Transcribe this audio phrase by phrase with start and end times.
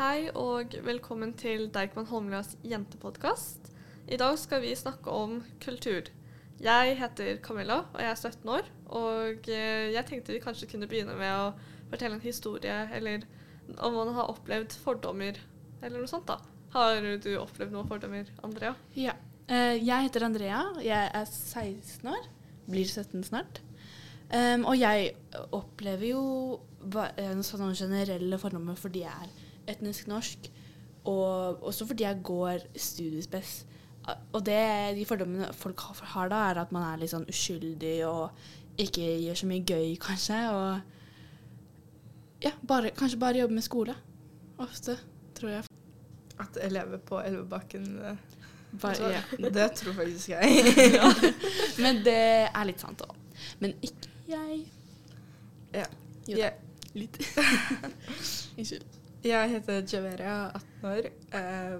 [0.00, 3.66] Hei og velkommen til Deichman Holmlias jentepodkast.
[4.08, 6.06] I dag skal vi snakke om kultur.
[6.56, 8.70] Jeg heter Camilla, og jeg er 17 år.
[8.96, 11.50] Og eh, jeg tenkte vi kanskje kunne begynne med å
[11.90, 13.26] fortelle en historie, eller
[13.76, 15.36] om man har opplevd fordommer,
[15.82, 16.38] eller noe sånt, da.
[16.72, 18.72] Har du opplevd noen fordommer, Andrea?
[18.96, 19.18] Ja.
[19.52, 20.62] Eh, jeg heter Andrea.
[20.80, 22.32] Jeg er 16 år.
[22.72, 23.60] Blir 17 snart.
[24.32, 25.12] Og jeg
[25.52, 26.24] opplever jo
[27.18, 27.36] eh,
[27.76, 29.39] generelle fordommer fordi jeg er
[29.70, 30.48] etnisk norsk,
[31.08, 33.52] og også fordi jeg går studiespes.
[34.32, 38.30] Og det, de fordommene folk har- da, er at man er litt sånn uskyldig og
[38.80, 40.38] ikke gjør så mye gøy, kanskje.
[40.50, 40.80] Og
[42.44, 43.94] ja, bare, kanskje bare jobbe med skole.
[44.58, 44.96] Ofte,
[45.36, 45.64] tror jeg.
[46.40, 48.16] At elever på Elvebakken eh,
[48.80, 49.22] Bare, tror, ja.
[49.56, 50.64] Det tror faktisk jeg.
[51.84, 52.16] Men det
[52.54, 53.14] er litt sant òg.
[53.60, 54.60] Men ikke jeg.
[55.74, 55.84] Ja.
[56.28, 56.52] Jo da, Yeah.
[56.94, 57.16] litt.
[58.58, 58.84] Unnskyld.
[59.28, 61.08] Jeg heter Javeria, 18 år.
[61.38, 61.78] Eh,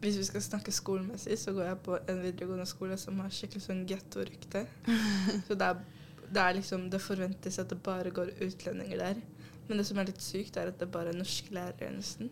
[0.00, 3.62] hvis vi skal snakke skolemessig, så går jeg på en videregående skole som har skikkelig
[3.66, 4.64] sånn gettorykte.
[5.46, 5.82] Så det er,
[6.30, 9.20] det er liksom Det forventes at det bare går utlendinger der.
[9.68, 12.30] Men det som er litt sykt, er at det bare er norsklærere nesten.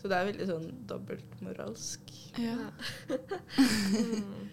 [0.00, 2.14] Så det er veldig sånn dobbeltmoralsk.
[2.40, 2.70] Ja.
[3.96, 4.48] Mm.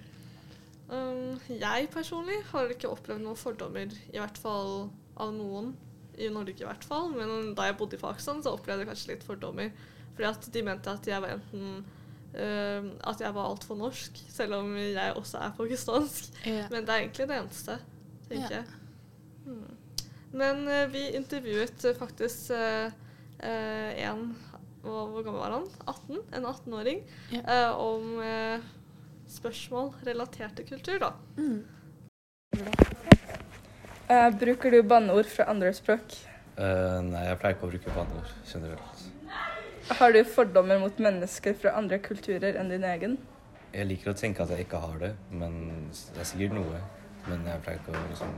[0.93, 5.71] Um, jeg personlig har ikke opplevd noen fordommer, i hvert fall av noen.
[6.17, 7.09] I Norge i hvert fall.
[7.15, 9.71] Men da jeg bodde i Pakistan, så opplevde jeg kanskje litt fordommer.
[10.13, 11.83] Fordi at de mente at jeg var enten
[12.35, 16.29] uh, At jeg var altfor norsk, selv om jeg også er pakistansk.
[16.45, 16.67] Ja.
[16.69, 17.79] Men det er egentlig det eneste,
[18.29, 18.61] tenker Ja.
[18.61, 18.65] jeg.
[19.47, 19.79] Hmm.
[20.33, 22.91] Men uh, vi intervjuet eh, faktisk eh,
[24.07, 24.23] en
[24.81, 25.67] hvor, Hvor gammel var han?
[25.87, 26.21] 18?
[26.37, 27.03] En 18-åring.
[27.31, 27.71] Ja.
[27.77, 28.17] om
[29.33, 31.11] spørsmål relatert til kultur, da.
[31.37, 31.63] Mm.
[34.13, 36.15] Eh, bruker du banneord fra andre språk?
[36.53, 39.05] Uh, nei, jeg pleier ikke å bruke banneord generelt.
[39.89, 43.15] Har du fordommer mot mennesker fra andre kulturer enn din egen?
[43.73, 45.57] Jeg liker å tenke at jeg ikke har det, men
[45.89, 46.83] det er sikkert noe.
[47.25, 48.37] Men jeg pleier ikke å liksom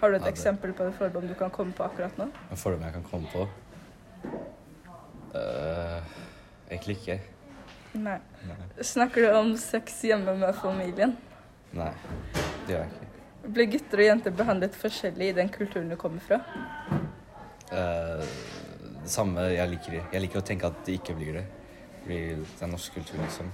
[0.00, 2.26] Har du et eksempel på en fordom du kan komme på akkurat nå?
[2.50, 3.46] En fordom jeg kan komme på.
[5.36, 6.00] Uh,
[6.72, 7.20] egentlig ikke.
[7.94, 8.18] Nei.
[8.48, 8.60] Nei.
[8.84, 11.14] Snakker du om sex hjemme med familien?
[11.76, 11.92] Nei,
[12.66, 13.05] det gjør jeg ikke.
[13.46, 16.40] Blir gutter og jenter behandlet forskjellig i den kulturen du kommer fra?
[17.70, 18.24] Uh,
[19.02, 20.00] det samme jeg liker.
[20.00, 21.44] Jeg liker å tenke at det ikke blir det.
[22.06, 23.50] Blir det er norsk kultur, liksom.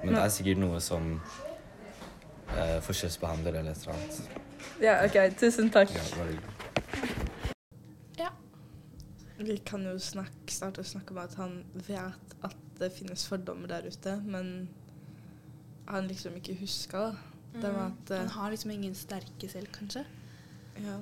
[0.00, 4.40] Men det er sikkert noe som uh, forskjellsbehandler eller et eller annet.
[4.80, 5.18] Ja, OK.
[5.40, 5.92] Tusen takk.
[5.92, 6.38] Ja, bare
[8.20, 8.30] ja.
[9.40, 13.68] Vi kan jo snakke, starte å snakke om at han vet at det finnes fordommer
[13.68, 14.70] der ute, men
[15.88, 17.29] han liksom ikke huska det.
[17.52, 20.04] Det var at Han eh, har liksom ingen sterke selv, kanskje.
[20.84, 20.98] ja.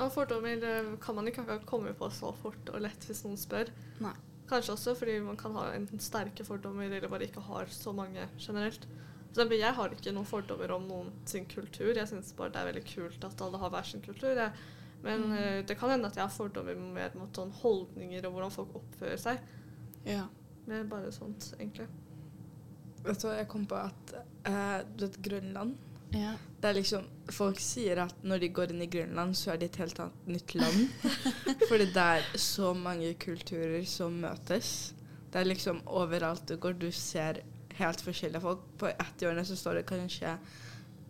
[0.00, 3.36] Og fordommer eh, kan man ikke akkurat komme på så fort og lett hvis noen
[3.40, 3.68] spør.
[4.00, 4.14] Nei.
[4.48, 8.24] Kanskje også fordi man kan ha enten sterke fordommer eller bare ikke har så mange
[8.40, 8.86] generelt.
[9.30, 11.92] For eksempel, jeg har ikke noen fordommer om noen sin kultur.
[11.94, 14.32] Jeg syns bare det er veldig kult at alle har hver sin kultur.
[14.34, 14.52] Jeg.
[15.04, 15.32] Men Mm.
[15.32, 18.74] uh, det kan hende at jeg har fordommer mer mot sånn holdninger og hvordan folk
[18.80, 19.38] oppfører seg.
[20.04, 20.24] Ja.
[20.66, 21.86] Mer bare sånt, egentlig.
[23.04, 24.12] Vet du hva, jeg kom på at
[24.48, 25.78] uh, du vet Grønland
[26.10, 26.32] ja.
[26.60, 29.70] Det er liksom Folk sier at når de går inn i Grønland, så er det
[29.70, 30.80] et helt annet nytt land.
[31.68, 34.90] Fordi det er så mange kulturer som møtes.
[35.30, 37.44] Det er liksom overalt du går, du ser
[37.78, 38.64] helt forskjellige folk.
[38.82, 40.34] På ett hjørne så står det kanskje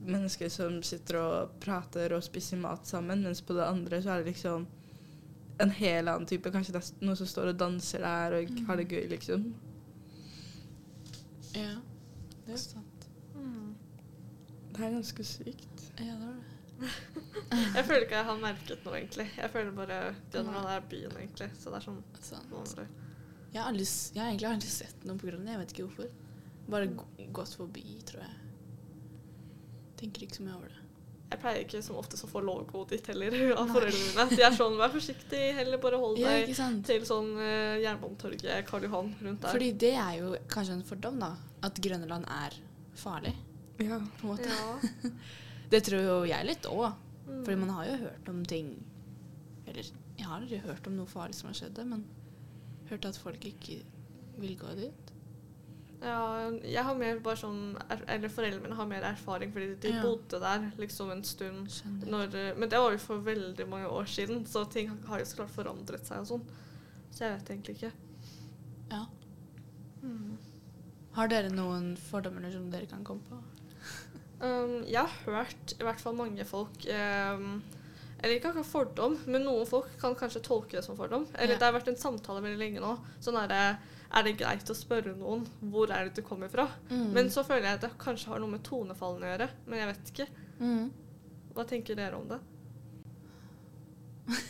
[0.05, 4.21] mennesker som sitter og prater og spiser mat sammen, mens på det andre så er
[4.21, 4.69] det liksom
[5.61, 6.53] en helt annen type.
[6.53, 9.49] Kanskje det er noen som står og danser der og har det gøy, liksom.
[11.57, 11.75] Ja.
[12.47, 13.07] Det er sant.
[13.35, 13.75] Mm.
[14.71, 15.85] Det er ganske sykt.
[15.99, 16.57] Ja, det er det.
[17.77, 19.27] Jeg føler ikke jeg har merket noe, egentlig.
[19.37, 19.97] Jeg føler bare
[20.33, 21.51] Grønland er byen, egentlig.
[21.61, 22.47] Så det er sånn Sant.
[22.49, 22.87] noe andre.
[23.51, 25.51] Jeg har, aldri, jeg har egentlig aldri sett noen på Grønland.
[25.53, 26.15] Jeg vet ikke hvorfor.
[26.71, 28.39] Bare gått forbi, tror jeg.
[30.01, 30.87] Tenker ikke så mye over det.
[31.31, 34.25] Jeg pleier ikke som oftest å få lovgodet ditt heller av foreldrene mine.
[34.35, 36.57] De er sånn, vær forsiktig, heller bare hold Ja, deg
[36.89, 39.55] til sånn uh, Jernbanetorget, Karl Johan, rundt der.
[39.55, 41.31] Fordi det er jo kanskje en fordom, da.
[41.67, 42.59] At Grønland er
[42.99, 43.35] farlig,
[43.79, 44.01] Ja.
[44.21, 44.51] på en måte.
[44.51, 45.13] ja.
[45.71, 46.89] Det tror jo jeg litt òg.
[47.29, 47.45] Mm.
[47.47, 48.73] Fordi man har jo hørt om ting
[49.71, 52.03] Eller jeg har aldri hørt om noe farlig som har skjedd, men
[52.91, 53.77] hørt at folk ikke
[54.43, 55.13] vil gå dit.
[56.03, 59.89] Ja, jeg har mer bare sånn er, Eller foreldrene mine har mer erfaring, fordi de
[59.93, 60.03] Ja.
[60.03, 61.69] bodde der liksom en stund.
[62.07, 65.25] Når, eh, men det var jo for veldig mange år siden, så ting har jo
[65.25, 66.47] så klart forandret seg og sånn.
[67.11, 67.93] Så jeg vet egentlig ikke.
[68.91, 69.05] Ja.
[70.03, 70.37] Mm.
[71.17, 73.41] Har dere noen fordommer som dere kan komme på?
[74.41, 77.59] Um, jeg har hørt i hvert fall mange folk um,
[78.23, 81.27] Eller ikke akkurat fordom, men noen folk kan kanskje tolke det som fordom.
[81.35, 81.59] Eller Ja.
[81.59, 82.99] det har vært en samtale veldig lenge nå.
[83.21, 83.79] Sånn er det,
[84.11, 86.65] er det greit å spørre noen hvor er det du kommer fra?
[86.91, 87.11] Mm.
[87.15, 89.51] Men så føler jeg at det kanskje har noe med tonefallene å gjøre.
[89.71, 90.27] Men jeg vet ikke.
[90.61, 90.89] Mm.
[91.55, 92.41] Hva tenker dere om det?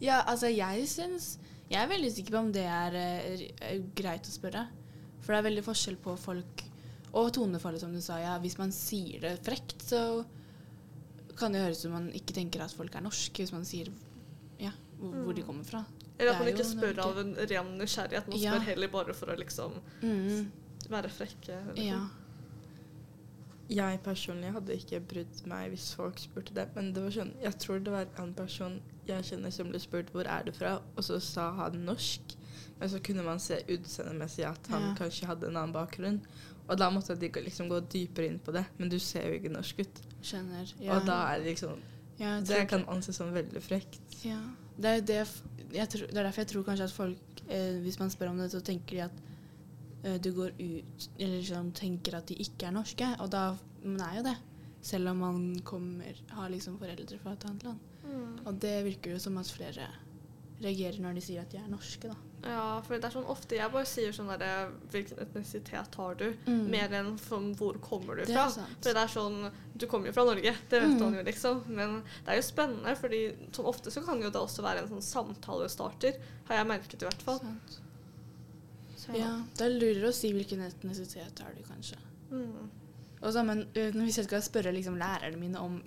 [0.00, 1.36] Ja, altså jeg syns
[1.70, 4.66] Jeg er veldig sikker på om det er er, er, greit å spørre.
[5.24, 6.64] For det er veldig forskjell på folk
[7.16, 8.18] Og tonefallet, som du sa.
[8.22, 10.24] Ja, hvis man sier det frekt, så
[11.36, 13.90] kan det høres ut som man ikke tenker at folk er norske, hvis man sier
[14.60, 15.46] ja, hvor, hvor de Mm.
[15.50, 15.82] kommer fra.
[16.18, 18.28] Eller at man ikke spør av en ren nysgjerrighet.
[18.28, 18.52] Man Ja.
[18.54, 19.72] spør heller bare for å liksom
[20.02, 20.50] Mm.
[20.88, 21.74] være frekke.
[21.74, 21.84] Liksom.
[21.86, 22.08] Ja.
[23.68, 27.58] Jeg personlig hadde ikke brydd meg hvis folk spurte det, men det var sånn Jeg
[27.58, 28.76] tror det var en person
[29.08, 32.36] jeg kjenner som ble spurt hvor er du fra, og så sa han norsk.
[32.78, 34.94] Men så kunne man se utseendemessig at han Ja.
[34.94, 36.20] kanskje hadde en annen bakgrunn.
[36.68, 39.38] Og da måtte de gå- liksom gå dypere inn på det, men du ser jo
[39.38, 40.00] ikke norsk ut.
[40.22, 40.72] Skjønner.
[40.80, 40.96] Ja.
[40.96, 41.78] Og da er det liksom
[42.18, 44.24] ja, Det kan anses som veldig frekt.
[44.24, 44.40] Ja.
[44.76, 45.20] Det er, det,
[45.72, 48.42] jeg tror, det er derfor jeg tror kanskje at folk, eh, hvis man spør om
[48.42, 49.22] det, så tenker de at
[50.04, 53.08] eh, du går ut Eller liksom tenker at de ikke er norske.
[53.20, 53.48] Og da
[53.86, 54.36] Man er jo det.
[54.82, 57.78] Selv om man kommer, har liksom foreldre fra et annet land.
[58.06, 58.46] Mm.
[58.46, 59.86] Og det virker jo som at flere
[60.62, 62.16] reagerer når de sier at de er norske, da.
[62.44, 66.26] Ja, for det er sånn ofte jeg bare sier sånn derre Hvilken etnisitet har du?
[66.46, 66.66] Mm.
[66.70, 68.44] Mer enn sånn hvor kommer du fra?
[68.52, 68.66] Det.
[68.84, 69.38] For det er sånn
[69.74, 71.00] Du kommer jo fra Norge, det vet Mm.
[71.00, 71.64] man jo liksom.
[71.66, 73.22] Men det er jo spennende, fordi
[73.52, 76.20] sånn ofte så kan jo det også være en sånn samtalestarter.
[76.48, 77.40] Har jeg merket i hvert fall.
[78.96, 81.98] Så, Ja, det er lurere å si hvilken etnisitet har du, kanskje.
[82.30, 82.70] Mm.
[83.22, 85.80] Og så, men hvis jeg skal spørre liksom, lærerne mine om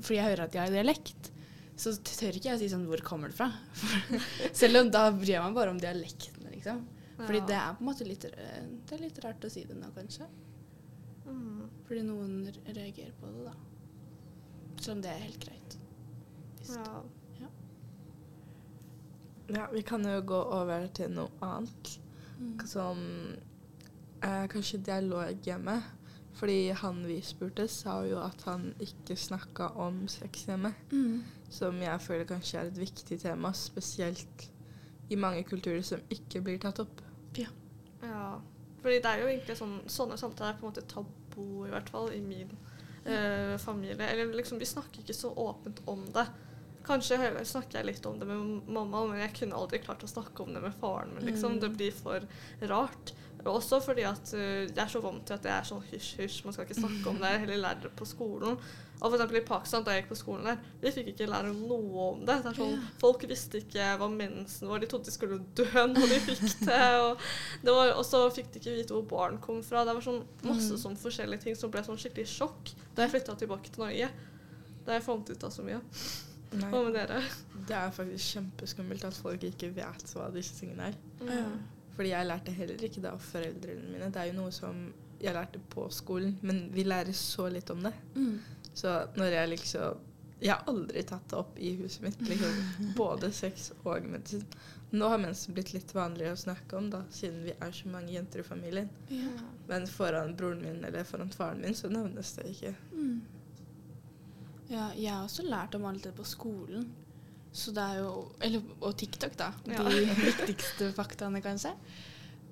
[0.00, 1.30] Fordi jeg hører at de har dialekt,
[1.78, 3.46] så tør ikke jeg si sånn Hvor kommer det fra?
[4.60, 6.84] Selv om da bryr jeg meg bare om dialekten, liksom.
[7.18, 7.46] Fordi Ja.
[7.46, 10.26] det er på en måte litt, det er litt rart å si det nå, kanskje.
[11.26, 11.64] Mm.
[11.86, 12.34] Fordi noen
[12.66, 13.54] reagerer på det, da.
[14.78, 15.78] Selv om det er helt greit.
[16.68, 17.02] Ja.
[17.40, 17.48] Ja.
[19.48, 21.94] Ja, vi kan jo gå over til noe annet.
[22.38, 22.52] Mm.
[22.70, 23.00] Som
[24.22, 25.78] eh, kanskje dialog hjemme.
[26.38, 30.70] Fordi han vi spurte, sa jo at han ikke snakka om sex hjemme.
[30.92, 31.24] Mm.
[31.50, 34.48] Som jeg føler kanskje er et viktig tema, spesielt
[35.08, 37.02] i mange kulturer som ikke blir tatt opp.
[38.04, 38.38] ja.
[38.82, 41.88] Fordi det er jo egentlig sånn Sånne samtaler er på en måte tabu, i hvert
[41.90, 42.52] fall i min
[43.04, 43.98] eh, familie.
[44.06, 46.26] Eller liksom, vi snakker ikke så åpent om det.
[46.86, 50.44] Kanskje snakker jeg litt om det med mamma, men jeg kunne aldri klart å snakke
[50.44, 51.26] om det med faren min.
[51.28, 51.58] Liksom.
[51.58, 51.62] Mm.
[51.64, 52.28] Det blir for
[52.70, 53.12] rart.
[53.48, 56.42] Og Også fordi at eh, jeg er så vant til at det er sånn hysj-hysj,
[56.44, 58.58] man skal ikke snakke om det, heller lære det på skolen.
[58.98, 62.06] Og eksempel i Pakistan, da jeg gikk på skolen der, vi fikk ikke lære noe
[62.10, 62.34] om det.
[62.42, 62.80] det er sånn.
[62.98, 66.80] Folk visste ikke hva mensen var, de trodde de skulle dø når de fikk det.
[67.04, 67.22] Og,
[67.62, 69.84] det var, og så fikk de ikke vite hvor barn kom fra.
[69.86, 70.80] Det var sånn masse Mm.
[70.82, 74.10] sånn forskjellige ting som ble sånn skikkelig sjokk da jeg flytta tilbake til Norge.
[74.84, 75.78] Da jeg fant ut av så mye.
[76.58, 77.22] Nei, Hva med dere?
[77.68, 80.94] det er faktisk kjempeskummelt at folk ikke vet hva disse tingene er.
[81.28, 81.48] Ja.
[81.98, 84.08] Fordi jeg lærte heller ikke det av foreldrene mine.
[84.14, 84.76] Det er jo noe som
[85.18, 87.90] jeg lærte på skolen, men vi lærer så litt om det.
[88.14, 88.36] Mm.
[88.70, 90.04] Så når jeg liksom
[90.38, 92.58] Jeg har aldri tatt det opp i huset mitt, liksom.
[93.00, 94.44] Både sex og medisin.
[94.90, 98.12] Nå har mensen blitt litt vanligere å snakke om, da, siden vi er så mange
[98.14, 98.86] jenter i familien.
[99.10, 99.32] Ja.
[99.66, 102.72] Men foran broren min eller foran faren min så nevnes det ikke.
[102.92, 103.18] Mm.
[104.68, 106.86] Ja, jeg har også lært om alt det på skolen.
[107.52, 108.10] Så det er jo
[108.44, 109.52] Eller og TikTok, da.
[109.66, 109.84] Ja.
[109.88, 111.74] De viktigste faktaene, kanskje.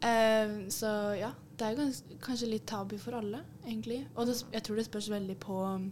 [0.02, 1.32] Uh, så ja.
[1.56, 4.02] Det er gans, kanskje litt tabu for alle, egentlig.
[4.14, 5.86] Og det, jeg tror det spørs veldig på um,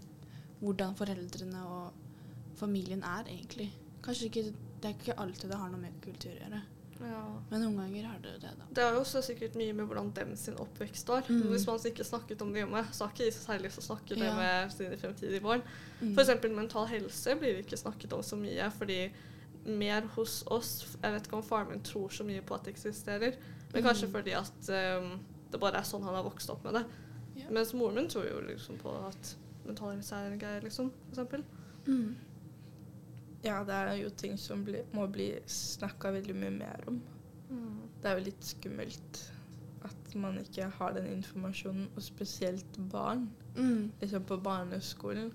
[0.60, 3.70] hvordan foreldrene og familien er, egentlig.
[4.04, 6.60] Kanskje ikke Det er ikke alltid det har noe med kultur å gjøre.
[7.04, 7.22] Ja.
[7.50, 8.64] Men noen ganger har du det, da.
[8.72, 11.22] Det har jo også sikkert mye med hvordan dem sin oppvekst var.
[11.28, 11.42] Mm.
[11.52, 13.84] Hvis man ikke snakket om det hjemme, så har ikke de så særlig lyst til
[13.84, 14.34] å snakke det Ja.
[14.36, 15.62] med sine fremtidige barn.
[16.00, 16.14] Mm.
[16.18, 19.10] Eksempel mental helse blir det ikke snakket om så mye, fordi
[19.66, 22.74] mer hos oss Jeg vet ikke om faren min tror så mye på at det
[22.74, 23.36] eksisterer,
[23.72, 24.12] men kanskje Mm.
[24.12, 24.68] fordi at
[25.02, 25.20] um,
[25.50, 26.84] det bare er sånn han har vokst opp med det.
[27.36, 27.50] Ja.
[27.50, 31.42] Mens moren min tror jo liksom på at mental helse er en greie, liksom, eksempel.
[31.86, 32.14] Mm.
[33.44, 37.00] Ja, det er jo ting som bli, må bli snakka veldig mye mer om.
[38.00, 39.20] Det er jo litt skummelt
[39.84, 43.26] at man ikke har den informasjonen, og spesielt barn.
[43.56, 43.92] Mm.
[44.00, 45.32] Liksom på barneskolen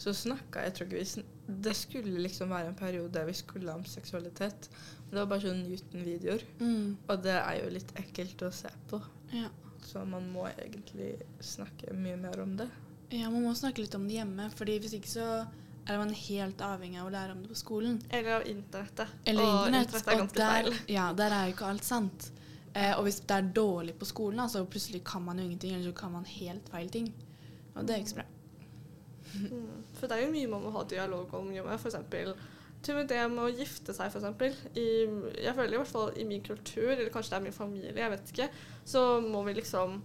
[0.00, 1.24] så snakka jeg tror ikke vi
[1.64, 4.70] Det skulle liksom være en periode der vi skulle om seksualitet.
[5.02, 6.44] Men det var bare sånn Newton-videoer.
[6.60, 6.96] Mm.
[7.08, 9.00] Og det er jo litt ekkelt å se på.
[9.34, 9.50] Ja.
[9.84, 12.68] Så man må egentlig snakke mye mer om det.
[13.10, 15.26] ja, man må snakke litt om det hjemme, Fordi hvis ikke så
[15.94, 17.96] er man helt avhengig av å lære om det på skolen.
[18.10, 19.16] Eller av internettet.
[19.24, 19.88] Eller og internett.
[19.88, 20.94] internett er ganske der, feil.
[20.94, 22.30] ja, der er jo ikke alt sant.
[22.74, 25.90] Eh, og hvis det er dårlig på skolen, altså plutselig kan man jo ingenting, eller
[25.90, 27.10] så kan man helt feil ting.
[27.74, 28.28] Og det er ikke så bra.
[29.30, 29.84] Mm.
[29.98, 31.52] For det er jo mye man må ha dialog om.
[31.54, 31.82] hjemme, f.eks.
[31.82, 32.34] For eksempel
[32.80, 34.70] til og med det med å gifte seg, f.eks.
[34.76, 38.12] jeg føler i hvert fall i min kultur, eller kanskje det er min familie, jeg
[38.14, 38.46] vet ikke,
[38.88, 39.98] så må vi liksom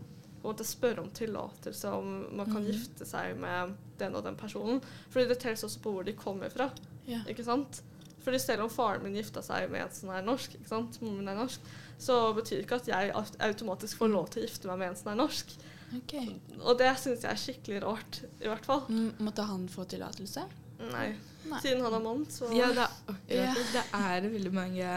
[0.46, 2.70] måte spørre om tillatelse om man kan mm.
[2.72, 4.82] gifte seg med den og den personen.
[5.10, 6.70] Fordi det telles også på hvor de kommer fra.
[7.06, 7.22] Ja.
[7.30, 7.82] ikke sant?
[8.26, 10.98] Fordi selv om faren min gifta seg med en som er norsk, ikke sant?
[11.04, 11.62] moren min er norsk,
[12.02, 13.12] så betyr ikke at jeg
[13.46, 15.54] automatisk får lov til å gifte meg med en som er norsk.
[16.00, 16.34] Okay.
[16.64, 18.82] Og det syns jeg er skikkelig rart, i hvert fall.
[18.90, 20.44] M Måtte han få tillatelse?
[20.90, 21.08] Nei.
[21.46, 21.60] Nei.
[21.62, 22.88] Siden han er mann, så Ja, det
[23.30, 23.54] er Ja.
[23.54, 23.66] det.
[23.72, 24.90] Det er veldig mange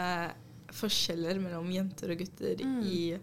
[0.75, 2.81] forskjeller mellom jenter og gutter Mm.
[2.83, 3.19] i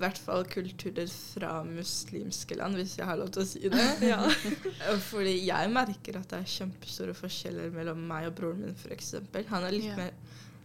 [0.00, 3.86] hvert fall kulturer fra muslimske land, hvis jeg har lov til å si det.
[4.08, 4.20] Ja.
[5.10, 9.14] Fordi jeg merker at det er kjempestore forskjeller mellom meg og broren min, f.eks.
[9.52, 9.98] Han er litt Ja.
[10.00, 10.14] mer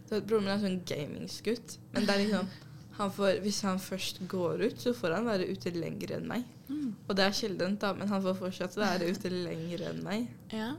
[0.06, 2.50] så Broren min er sånn gamingsgutt, men det er liksom
[2.96, 6.46] han får, Hvis han først går ut, så får han være ute lenger enn meg.
[6.70, 6.94] Mm.
[7.04, 10.30] Og det er sjeldent, da, men han får fortsatt være ute lenger enn meg.
[10.54, 10.70] Ja.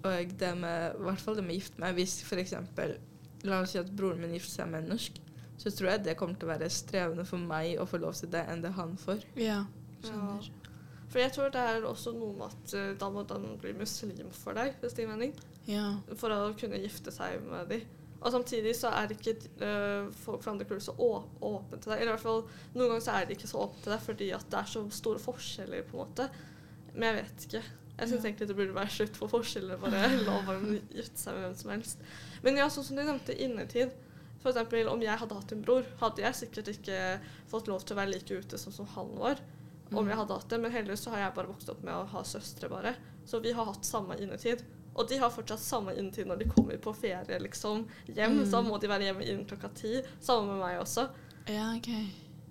[0.00, 2.96] Og det med, i hvert fall det med å gifte meg Hvis eksempel,
[3.46, 5.18] La oss si at broren min gifter seg med en norsk,
[5.56, 8.30] så tror jeg det kommer til å være strevende for meg å få lov til
[8.32, 9.24] det enn det han får.
[9.40, 9.62] Ja.
[10.04, 10.48] Skjønner.
[11.06, 14.32] For jeg tror det er også noe med at uh, da må den bli muslim
[14.34, 15.32] for deg, hvis det gir mening.
[15.70, 15.86] Ja.
[16.18, 17.78] For å kunne gifte seg med de.
[18.16, 21.10] Og samtidig så er ikke uh, folk fra andre kulturer så å,
[21.46, 22.00] åpne til deg.
[22.00, 22.42] Eller i hvert fall
[22.74, 24.84] noen ganger så er de ikke så åpne til deg fordi at det er så
[24.98, 26.28] store forskjeller, på en måte.
[26.96, 27.62] Men jeg vet ikke.
[27.96, 28.28] Jeg syns Ja.
[28.28, 29.78] egentlig det burde være slutt på forskjeller.
[29.80, 32.02] Bare la bare gifte seg med hvem som helst.
[32.44, 33.94] Men ja, sånn som du nevnte innetid.
[34.46, 36.98] For eksempel, om jeg hadde hatt en bror, hadde jeg sikkert ikke
[37.50, 39.40] fått lov til å være like ute som, som han var.
[39.90, 40.08] Om Mm.
[40.12, 42.22] jeg hadde hatt det, Men heldigvis så har jeg bare vokst opp med å ha
[42.22, 42.92] søstre, bare.
[43.26, 44.62] Så vi har hatt samme innetid.
[44.94, 48.38] Og de har fortsatt samme innetid når de kommer på ferie liksom hjem.
[48.38, 48.46] Mm.
[48.50, 50.00] Så må de være hjemme innen klokka ti.
[50.20, 51.08] Samme med meg også.
[51.48, 51.90] Ja, ok.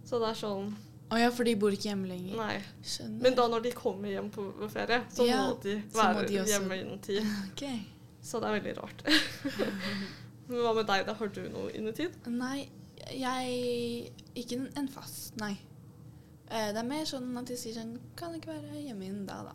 [0.05, 0.75] Så det er sånn
[1.11, 2.35] Å ja, for de bor ikke hjemme lenger?
[2.35, 2.59] Nei.
[2.83, 3.21] Skjønner.
[3.21, 6.43] Men da når de kommer hjem på ferie, så Ja, må de være må de
[6.51, 7.19] hjemme innen ti.
[7.51, 7.63] Ok.
[8.21, 9.03] Så det er veldig rart.
[10.47, 11.13] Men hva med deg, da?
[11.17, 12.15] Har du noe innetid?
[12.27, 12.67] Nei,
[13.11, 15.57] jeg Ikke en- en fast, nei.
[16.51, 19.43] Eh, Det er mer sånn at de sier sånn Kan ikke være hjemme innen da,
[19.43, 19.53] da.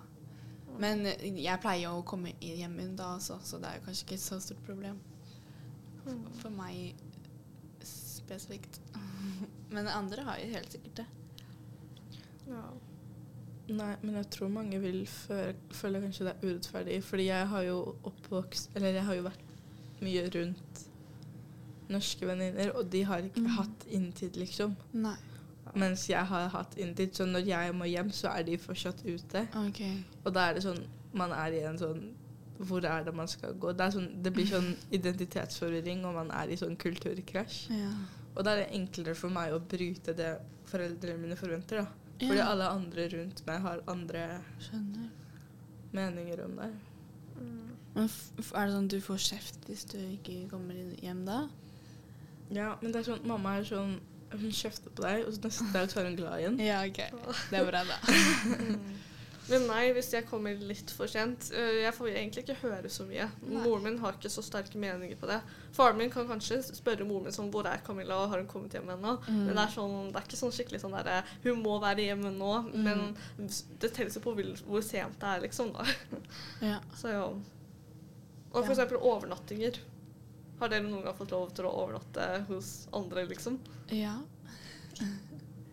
[0.78, 4.04] Men eh, jeg pleier å komme i- hjem innen da også, så det er kanskje
[4.06, 4.98] ikke et så stort problem
[6.40, 6.94] for meg
[7.84, 8.80] spesifikt.
[9.70, 11.06] Men andre har jo helt sikkert det.
[12.48, 12.62] Ja.
[13.70, 16.96] Nei, men jeg tror mange vil føle, føle kanskje det er urettferdig.
[17.06, 17.76] Fordi jeg har jo
[18.08, 19.44] oppvokst Eller jeg har jo vært
[20.04, 20.86] mye rundt
[21.90, 23.52] norske venninner, og de har ikke mm.
[23.58, 24.76] hatt inntid, liksom.
[24.92, 25.16] Nei.
[25.78, 27.14] Mens jeg har hatt inntid.
[27.14, 29.44] Så når jeg må hjem, så er de fortsatt ute.
[29.68, 30.00] Okay.
[30.24, 30.82] Og da er det sånn
[31.14, 32.02] Man er i en sånn
[32.58, 33.72] Hvor er det man skal gå?
[33.74, 37.62] Det, sånn, det blir sånn identitetsforvirring, og man er i sånn kulturkrasj.
[37.74, 37.92] Ja.
[38.34, 40.34] Og da er det enklere for meg å bryte det
[40.70, 42.10] foreldrene mine forventer, da.
[42.20, 44.26] Fordi Ja, alle andre rundt meg har andre
[44.60, 45.08] skjønner.
[45.96, 46.70] meninger om det.
[47.94, 51.40] Men er det sånn at du får kjeft hvis du ikke kommer hjem da?
[52.54, 53.96] Ja, men det er sånn Mamma er sånn
[54.30, 56.58] Hun kjefter på deg, og så neste dag så er hun glad igjen.
[56.62, 57.00] Ja, OK.
[57.50, 57.96] Det er bra, da.
[59.50, 63.26] Men nei, hvis jeg kommer litt for sent Jeg får egentlig ikke høre så mye.
[63.42, 63.62] Nei.
[63.64, 65.40] Moren min har ikke så sterke meninger på det.
[65.74, 68.20] Faren min kan kanskje spørre moren min sånn 'Hvor er Camilla?
[68.22, 69.46] og Har hun kommet hjem ennå?' Mm.
[69.46, 72.30] Men det er, sånn, det er ikke sånn skikkelig sånn derre 'Hun må være hjemme
[72.30, 72.84] nå', Mm.
[72.84, 73.48] men
[73.80, 74.34] det telles jo på
[74.66, 75.72] hvor sent det er, liksom.
[75.72, 75.84] da.
[76.62, 76.78] Ja.
[77.00, 77.26] Så ja.
[78.50, 79.78] Og eksempel overnattinger.
[80.60, 83.60] Har dere noen gang fått lov til å overnatte hos andre, liksom?
[83.94, 84.18] ja.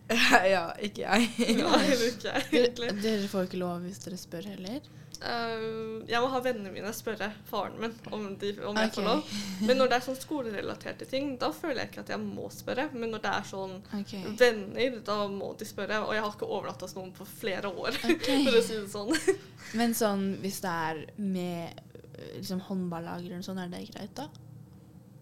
[0.48, 1.26] ja, ikke jeg.
[1.58, 2.88] Ja, ikke, egentlig.
[2.88, 4.86] Dere, dere får ikke lov hvis dere spør heller?
[5.18, 5.62] Eh,
[6.06, 8.94] jeg må ha vennene mine spørre faren min om, de, om jeg okay.
[8.94, 9.34] får lov.
[9.66, 12.88] Men når det er sånn skolerelaterte ting, da føler jeg ikke at jeg må spørre.
[12.94, 14.24] Men når det er sånn okay.
[14.38, 16.00] venner, da må de spørre.
[16.06, 18.44] Og jeg har ikke overlatt hos noen på flere år, okay.
[18.46, 19.38] for å si det sånn.
[19.78, 21.80] Men sånn hvis det er med
[22.14, 24.30] øh, liksom håndballag eller noe sånt, er det greit da?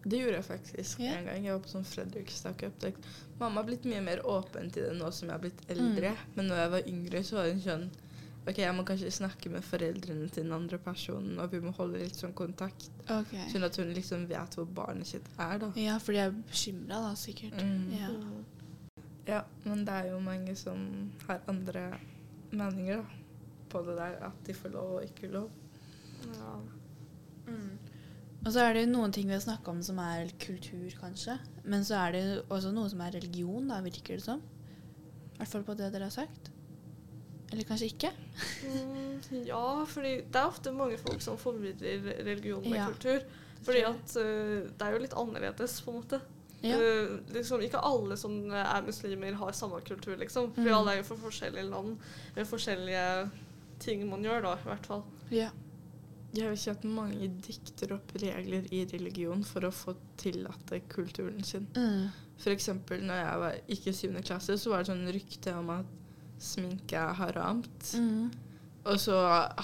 [0.06, 1.16] Det gjorde jeg faktisk yeah.
[1.18, 1.46] en gang.
[1.48, 2.84] Jeg var på sånn Fredrikstad Cup.
[3.40, 6.12] Mamma har blitt mye mer åpen til det nå som jeg har blitt eldre.
[6.36, 7.88] Men når jeg var yngre, så var hun sånn
[8.46, 11.98] OK, jeg må kanskje snakke med foreldrene til den andre personen, og vi må holde
[11.98, 12.92] litt sånn kontakt.
[13.10, 13.48] Okay.
[13.50, 15.72] Sånn at hun liksom vet hvor barnet sitt er, da.
[15.80, 17.58] Ja, for de er bekymra da, sikkert.
[17.58, 17.90] Mm.
[17.96, 18.12] Ja.
[19.26, 20.86] Ja, men det er jo mange som
[21.26, 21.88] har andre
[22.54, 23.20] meninger da,
[23.72, 25.50] på det der, at de får lov og ikke lov.
[26.30, 26.54] Ja.
[28.46, 31.34] Og så er det jo noen ting vi har snakka om som er kultur, kanskje.
[31.66, 34.38] Men så er det også noe som er religion, da, virker det som.
[35.34, 36.52] I hvert fall på det dere har sagt.
[37.52, 38.10] Eller kanskje ikke?
[38.66, 43.20] Mm, ja, fordi det er ofte mange folk som forvirrer religion med Ja, kultur.
[43.66, 46.20] Fordi at uh, det er jo litt annerledes, på en måte.
[46.64, 46.76] Ja.
[46.80, 50.52] Uh, liksom, ikke alle som er muslimer, har samme kultur, liksom.
[50.54, 50.74] For Mm.
[50.78, 51.96] alle er jo fra forskjellige land
[52.36, 53.30] med forskjellige
[53.78, 55.02] ting man gjør, da, i hvert fall.
[55.30, 55.50] Ja.
[56.36, 61.42] Jeg vet ikke at mange dikter opp regler i religion for å få tillate kulturen
[61.44, 61.66] sin.
[61.76, 62.08] Mm.
[62.42, 65.70] For eksempel når jeg var, gikk i syvende klasse, så var det sånn rykte om
[65.78, 65.86] at
[66.38, 67.92] sminke haramt.
[67.98, 68.30] Mm.
[68.86, 69.16] Og så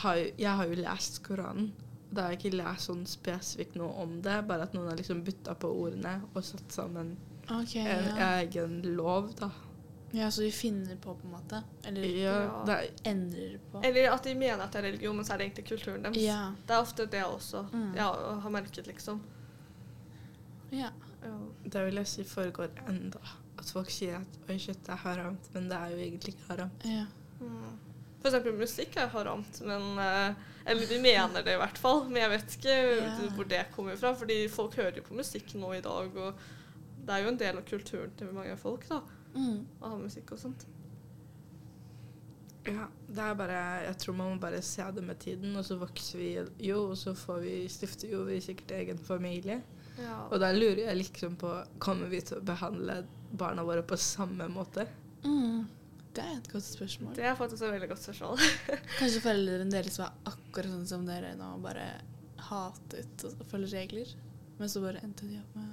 [0.02, 1.72] har jeg, jeg har jo lest Koranen.
[2.10, 4.96] og Da har jeg ikke lest sånn spesifikt noe om det, bare at noen har
[4.96, 7.16] liksom bytta på ordene og satt sammen
[7.50, 8.32] okay, en Ja.
[8.40, 9.50] egen lov, da.
[10.12, 11.62] ja, så de finner på, på en måte?
[11.84, 12.64] Eller Ja, Ja.
[12.66, 13.80] det er, endrer på?
[13.84, 16.16] Eller at de mener at det er religion, men så er det egentlig kulturen deres.
[16.22, 16.52] Ja.
[16.66, 17.94] Det er ofte det også Mm.
[17.94, 18.04] jeg
[18.42, 19.20] har merket, liksom.
[20.72, 20.90] ja.
[21.22, 21.38] Ja.
[21.64, 23.18] det vil jeg si foregår enda.
[23.58, 26.48] At folk sier at oi, shit, det er haramt, men det er jo egentlig ikke
[26.54, 26.84] haramt.
[26.88, 27.06] ja.
[27.42, 27.78] Mm.
[28.22, 30.34] For eksempel musikk er haramt, men eh,
[30.70, 33.16] Eller de mener det i hvert fall, men jeg vet ikke Ja.
[33.34, 34.12] hvor det kommer fra.
[34.14, 36.34] Fordi folk hører jo på musikk nå i dag, og
[37.04, 39.00] det er jo en del av kulturen til mange folk da,
[39.34, 39.66] Mm.
[39.82, 40.64] å ha musikk og sånt.
[42.64, 45.76] Ja, det er bare Jeg tror man må bare se det med tiden, og så
[45.80, 46.28] vokser vi
[46.68, 49.60] jo, og så får vi stifter jo vi sikkert egen familie.
[49.98, 50.28] Ja.
[50.30, 51.50] Og da lurer jeg liksom på
[51.82, 53.02] Kommer vi til å behandle
[53.38, 54.86] barna våre på samme måte?
[55.24, 55.64] Mm.
[56.12, 57.14] Det er et godt spørsmål.
[57.16, 58.42] Det er faktisk et veldig godt spørsmål.
[58.98, 61.86] Kanskje foreldrene deres var akkurat sånn som dere nå, bare
[62.50, 64.10] hatet å følge regler.
[64.58, 65.70] Men så bare endte de opp med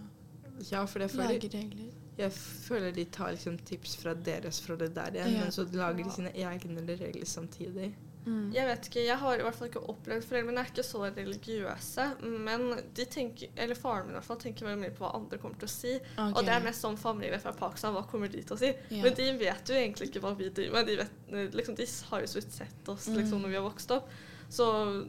[0.60, 0.84] å ja,
[1.20, 1.92] lage regler.
[2.20, 5.44] jeg føler de tar liksom tips fra deres fra det der igjen, Ja.
[5.44, 7.92] men så lager de sine egne regler samtidig.
[8.30, 8.50] Mm.
[8.54, 12.06] Jeg vet ikke, jeg har i hvert fall ikke opplevd Foreldrene er ikke så religiøse,
[12.46, 12.66] men
[12.98, 15.58] de tenker, eller faren min i hvert fall tenker veldig mye på hva andre kommer
[15.62, 15.96] til å si.
[15.98, 16.36] Okay.
[16.36, 18.70] Og det er mest sånn familie fra Pakistan, hva kommer de til å si?
[18.92, 19.02] Yeah.
[19.08, 20.92] Men de vet jo egentlig ikke hva vi driver med.
[20.92, 23.44] De, vet, liksom, de har jo så vidt sett oss liksom, Mm.
[23.48, 24.16] når vi har vokst opp.
[24.50, 24.66] Så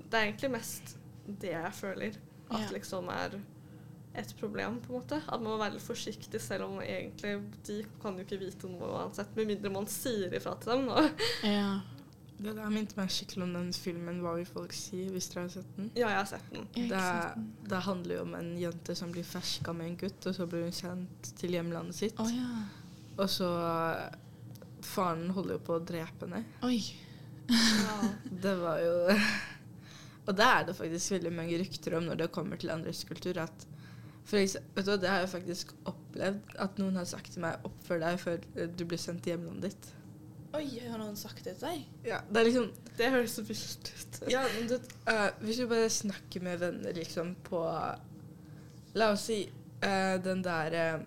[0.08, 0.96] det er egentlig mest
[1.26, 2.16] det jeg føler
[2.50, 2.72] at yeah.
[2.78, 3.40] liksom er
[4.20, 5.20] et problem, på en måte.
[5.28, 7.36] At man må være litt forsiktig, selv om egentlig
[7.68, 10.88] de kan jo ikke vite noe uansett, med mindre man sier ifra til dem.
[10.90, 11.04] Da.
[11.46, 11.70] Ja.
[12.40, 15.52] Det der minte meg skikkelig om den filmen 'Hva vil folk si', hvis dere har
[15.52, 15.90] sett den.
[15.94, 16.66] Ja, jeg har sett den.
[16.88, 17.02] Det,
[17.68, 20.64] det handler jo om en jente som blir ferska med en gutt, og så blir
[20.64, 22.20] hun sendt til hjemlandet sitt.
[22.20, 22.64] Oh, ja.
[23.20, 23.50] Og så
[24.80, 26.44] Faren holder jo på å drepe henne.
[26.64, 26.80] Oi.
[27.50, 27.98] Ja.
[28.46, 28.94] Det var jo
[30.28, 33.40] Og det er det faktisk veldig mange rykter om når det kommer til andres kultur.
[33.42, 33.66] At
[34.24, 37.64] for eksempel, vet du, Det har jeg faktisk opplevd at noen har sagt til meg
[37.66, 38.44] 'oppfør deg før
[38.78, 39.90] du blir sendt til hjemlandet ditt'.
[40.50, 41.82] Oi, har noen sagt det til deg?
[42.08, 44.16] Ja, det er liksom Det høres så vilt ut.
[44.32, 47.60] Ja, men du, uh, Hvis du bare snakker med venner liksom på
[48.98, 51.04] La oss si uh, den der eh,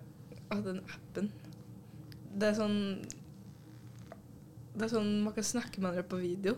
[0.48, 1.28] ah, Den appen.
[2.32, 2.78] Det er sånn
[4.72, 6.56] Det er sånn man kan snakke med andre på video.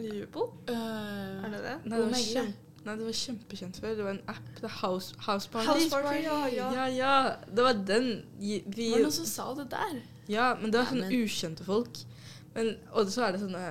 [0.00, 0.48] Jubel?
[0.70, 1.76] Uh, Er det det?
[1.84, 2.48] Nei, det var,
[2.86, 3.92] nei, det var kjempekjent før.
[3.98, 4.48] Det var en app.
[4.56, 5.68] Det er House, house Party.
[5.68, 6.70] House Party, ja, ja.
[6.78, 7.12] ja, ja.
[7.46, 8.08] Det var den.
[8.40, 10.00] Vi, vi, Var det noen som sa det der?
[10.30, 12.00] Ja, men det Nei, sånne men- ukjente folk.
[12.54, 13.64] Men, og så er det sånne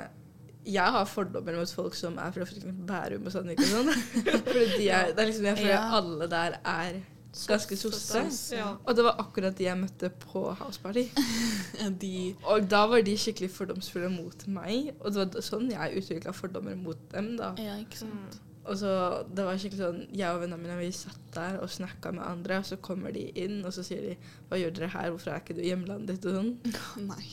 [0.69, 3.89] Jeg har fordommer mot folk som er fra for Bærum og Sandvik og sånn.
[4.51, 5.85] Fordi de er, det er liksom, jeg føler Ja.
[5.97, 6.99] alle der er
[7.47, 8.21] ganske sosse.
[8.57, 8.73] Ja.
[8.85, 11.05] Og det var akkurat de jeg møtte på House Party.
[12.03, 14.91] De Og da var de skikkelig fordomsfulle mot meg.
[14.99, 17.35] Og det var sånn jeg utvikla fordommer mot dem.
[17.39, 17.53] da.
[17.61, 18.13] Ja, ikke sant.
[18.39, 18.45] Mm.
[18.69, 18.91] Og så
[19.33, 22.59] det var skikkelig sånn, Jeg og vennene mine vi satt der og snakka med andre,
[22.61, 24.17] og så kommer de inn og så sier de
[24.49, 25.09] 'Hva gjør dere her?
[25.09, 26.53] Hvorfor er ikke du i hjemlandet ditt?' og sånn.
[27.09, 27.25] Nei.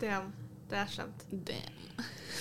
[0.00, 0.10] Det,
[0.70, 1.26] det er slemt.
[1.30, 1.60] Det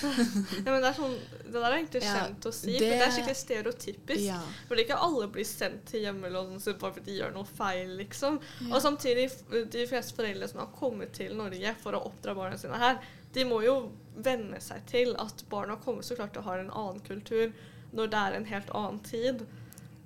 [0.03, 1.13] Ja, men det, er sånn,
[1.45, 4.23] det der er egentlig Ja, kjent å si, det- for det er skikkelig stereotypisk.
[4.25, 4.39] Ja.
[4.67, 8.39] Fordi ikke alle blir sendt til hjemmeland sitt bare fordi de gjør noe feil, liksom.
[8.67, 8.75] Ja.
[8.75, 9.29] Og samtidig,
[9.71, 12.99] de fleste foreldre som har kommet til Norge for å oppdra barna sine her,
[13.33, 16.73] de må jo venne seg til at barna kommer så klart til å ha en
[16.73, 17.53] annen kultur
[17.93, 19.45] når det er en helt annen tid.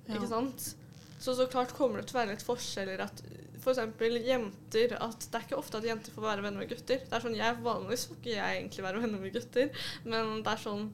[0.08, 0.14] Ja.
[0.16, 0.74] Ikke sant?
[1.18, 3.22] Så så klart kommer det til å være litt forskjeller at
[3.58, 7.00] for eksempel jenter at Det er ikke ofte at jenter får være venner med gutter.
[7.02, 9.72] Det er sånn, jeg Vanligvis får ikke jeg egentlig være venner med gutter,
[10.04, 10.84] men det er sånn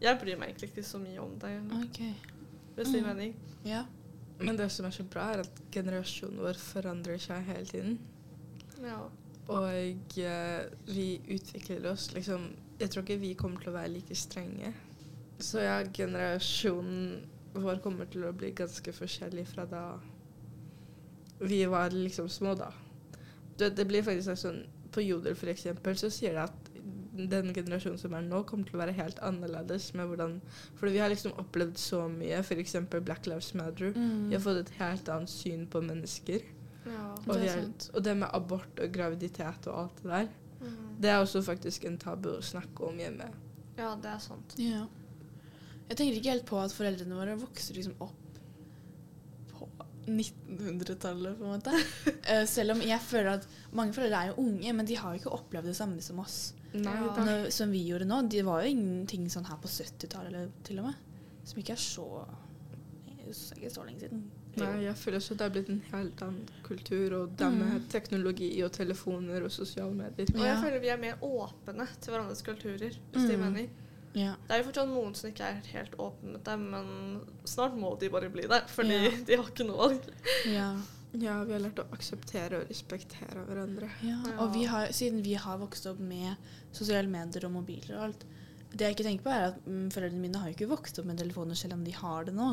[0.00, 1.52] Jeg bryr meg egentlig ikke så mye om det.
[1.90, 2.14] Okay.
[2.76, 3.10] Hvis det gir Mm.
[3.16, 3.34] mening.
[3.64, 3.84] Ja.
[4.38, 7.98] Men det som er så bra, er at generasjonen vår forandrer seg hele tiden.
[8.82, 8.98] Ja.
[9.48, 14.14] Og eh, vi utvikler oss liksom Jeg tror ikke vi kommer til å være like
[14.14, 14.72] strenge.
[15.38, 19.82] Så ja, generasjonen vår kommer til å bli ganske forskjellig fra da
[21.38, 22.70] vi var liksom små, da.
[23.56, 26.70] Det, det blir faktisk sånn På Jodel for eksempel så sier det at
[27.16, 30.34] den generasjonen som er nå, kommer til å være helt annerledes med hvordan
[30.76, 32.74] For vi har liksom opplevd så mye, f.eks.
[33.04, 33.92] Black Lives Matter.
[33.96, 34.28] Mm.
[34.28, 36.44] Vi har fått et helt annet syn på mennesker.
[36.86, 37.06] ja.
[37.26, 37.88] Og, Det er sant.
[37.94, 41.00] og det med abort og graviditet og alt det der, Mm.
[41.00, 43.26] det er også faktisk en tabu å snakke om hjemme.
[43.76, 44.54] ja, det er sant.
[44.56, 44.86] Ja.
[45.88, 48.40] Jeg tenker ikke helt på at foreldrene våre vokser liksom opp
[49.52, 49.68] på
[50.06, 51.74] 1900-tallet, på en måte.
[52.30, 53.44] Eh, Selv om jeg føler at
[53.76, 56.54] mange foreldre er jo unge, men de har jo ikke opplevd det samme som oss.
[56.74, 56.94] Nei.
[56.98, 58.18] Nå, som vi gjorde nå.
[58.30, 60.98] Det var jo ingenting sånn her på 70-tallet til og med.
[61.46, 62.06] Som ikke er så
[63.26, 64.20] Ikke så lenge siden.
[64.56, 67.88] Nei, jeg føler også det er blitt en helt annen kultur, og det med Mm.
[67.92, 70.30] teknologi og telefoner og sosiale medier.
[70.34, 70.60] Og jeg Ja.
[70.62, 73.40] føler vi er mer åpne til hverandres kulturer, hvis de Mm.
[73.44, 73.68] mener.
[74.16, 74.32] Ja.
[74.48, 76.86] Det er jo fortsatt noen som ikke er helt åpne med det, men
[77.44, 79.10] snart må de bare bli det, fordi Ja.
[79.28, 80.12] de har ikke noe valg.
[80.50, 80.70] ja.
[81.16, 83.86] Ja, vi har lært å akseptere og respektere hverandre.
[84.04, 84.32] Ja, Ja.
[84.42, 86.36] og vi har, siden vi har vokst opp med
[86.76, 88.24] sosiale medier og mobiler og alt
[88.76, 91.06] Det jeg ikke tenker på, er at mm, foreldrene mine har jo ikke vokst opp
[91.08, 92.48] med telefoner selv om de har det nå.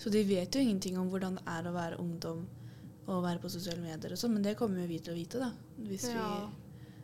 [0.00, 2.40] Så de vet jo ingenting om hvordan det er å være ungdom
[3.06, 5.38] og være på sosiale medier og sånn, men det kommer jo vi til å vite,
[5.38, 5.52] da.
[5.78, 6.48] Hvis Ja.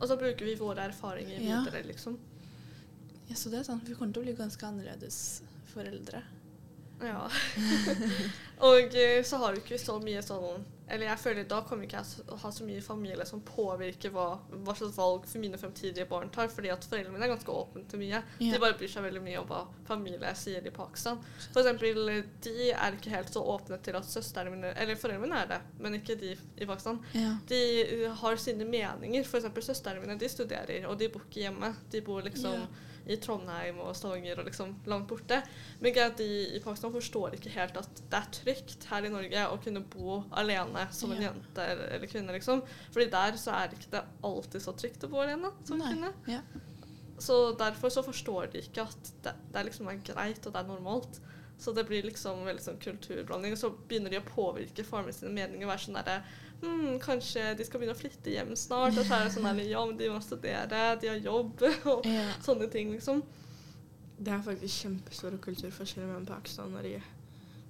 [0.01, 1.61] Og så bruker vi våre erfaringer Ja.
[1.85, 2.17] liksom.
[3.29, 3.85] Ja, så det er sant.
[3.85, 5.21] Vi kommer til å bli ganske annerledes
[5.69, 6.23] foreldre.
[6.99, 7.29] Ja.
[8.69, 12.01] og eh, så har du ikke så mye sånn Eller jeg føler da kommer ikke
[12.01, 14.25] jeg til å ha så mye familie som påvirker hva,
[14.65, 17.85] hva slags valg for mine fremtidige barn tar, fordi at foreldrene mine er ganske åpne
[17.87, 18.19] til mye.
[18.41, 18.49] Ja.
[18.55, 21.21] De bare bryr seg veldig mye om hva familie sier i Pakistan.
[21.53, 22.11] For eksempel,
[22.43, 25.61] de er ikke helt så åpne til at søstrene mine Eller foreldrene mine er det,
[25.79, 26.99] men ikke de i Pakistan.
[27.13, 27.35] Ja.
[27.53, 27.63] De
[27.93, 29.29] uh, har sine meninger.
[29.29, 31.75] For eksempel søstrene mine de studerer, og de bor ikke hjemme.
[31.93, 32.67] De bor liksom Ja.
[33.07, 35.41] I Trondheim og Stavanger og liksom langt borte.
[35.79, 39.59] Men de i Pakistan forstår ikke helt at det er trygt her i Norge å
[39.63, 41.29] kunne bo alene som en Ja.
[41.31, 42.61] jente eller, kvinne, liksom.
[42.91, 45.93] Fordi der så er ikke det alltid så trygt å bo alene som Nei.
[45.93, 46.13] kvinne.
[46.27, 46.41] Ja.
[47.19, 50.67] Så derfor så forstår de ikke at det, det liksom er greit og det er
[50.69, 51.19] normalt.
[51.59, 53.51] Så det blir liksom veldig sånn kulturblanding.
[53.51, 55.67] Og så begynner de å påvirke faren sine meninger.
[55.67, 56.21] Være sånn derre
[56.61, 58.95] hm, Kanskje de skal begynne å flytte hjem snart.
[58.95, 62.07] Og så er det sånn derre Ja, men de må studere, de har jobb, og
[62.07, 62.29] Ja.
[62.45, 63.23] sånne ting, liksom.
[64.19, 67.01] Det er faktisk kjempestore kulturforskjeller mellom Pakistan og Norge.